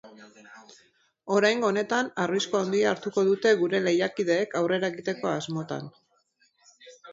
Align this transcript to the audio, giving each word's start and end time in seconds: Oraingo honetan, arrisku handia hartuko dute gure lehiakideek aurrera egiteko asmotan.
Oraingo 1.35 1.69
honetan, 1.73 2.09
arrisku 2.23 2.59
handia 2.61 2.89
hartuko 2.95 3.25
dute 3.29 3.53
gure 3.61 3.83
lehiakideek 3.89 4.59
aurrera 4.63 4.93
egiteko 4.97 5.33
asmotan. 5.37 5.89